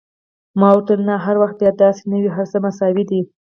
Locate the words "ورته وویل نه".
0.73-1.15